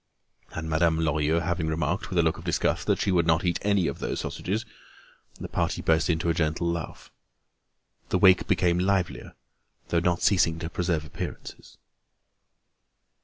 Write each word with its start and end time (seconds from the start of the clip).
And 0.53 0.67
Madame 0.67 0.97
Lorilleux 0.97 1.41
having 1.41 1.67
remarked, 1.67 2.09
with 2.09 2.17
a 2.17 2.23
look 2.23 2.39
of 2.39 2.43
disgust, 2.43 2.87
that 2.87 2.97
she 2.99 3.11
would 3.11 3.27
not 3.27 3.45
eat 3.45 3.59
any 3.61 3.85
of 3.85 3.99
those 3.99 4.21
sausages, 4.21 4.65
the 5.39 5.47
party 5.47 5.83
burst 5.83 6.09
into 6.09 6.27
a 6.27 6.33
gentle 6.33 6.67
laugh. 6.67 7.11
The 8.09 8.17
wake 8.17 8.47
became 8.47 8.79
livelier, 8.79 9.35
though 9.89 9.99
not 9.99 10.23
ceasing 10.23 10.57
to 10.57 10.71
preserve 10.71 11.05
appearances. 11.05 11.77